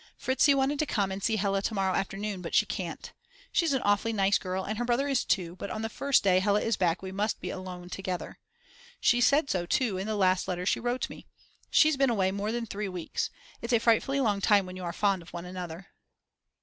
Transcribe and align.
Fritzi 0.17 0.55
wanted 0.55 0.79
to 0.79 0.87
come 0.87 1.11
and 1.11 1.21
see 1.21 1.35
Hella 1.35 1.61
to 1.61 1.75
morrow 1.75 1.93
afternoon, 1.93 2.41
but 2.41 2.55
she 2.55 2.65
can't. 2.65 3.13
She's 3.51 3.73
an 3.73 3.83
awfully 3.83 4.11
nice 4.11 4.39
girl 4.39 4.63
and 4.63 4.79
her 4.79 4.83
brother 4.83 5.07
is 5.07 5.23
too, 5.23 5.55
but 5.57 5.69
on 5.69 5.83
the 5.83 5.89
first 5.89 6.23
day 6.23 6.39
Hella 6.39 6.61
is 6.61 6.75
back 6.75 7.03
we 7.03 7.11
must 7.11 7.39
be 7.39 7.51
alone 7.51 7.87
together. 7.87 8.39
She 8.99 9.21
said 9.21 9.51
so 9.51 9.67
too 9.67 9.99
in 9.99 10.07
the 10.07 10.15
last 10.15 10.47
letter 10.47 10.65
she 10.65 10.79
wrote 10.79 11.07
me. 11.07 11.27
She's 11.69 11.97
been 11.97 12.09
away 12.09 12.31
more 12.31 12.51
than 12.51 12.65
3 12.65 12.89
weeks. 12.89 13.29
It's 13.61 13.73
a 13.73 13.77
frightfully 13.79 14.19
long 14.19 14.41
time 14.41 14.65
when 14.65 14.75
you 14.75 14.83
are 14.85 14.91
fond 14.91 15.21
of 15.21 15.33
one 15.33 15.45
another. 15.45 15.89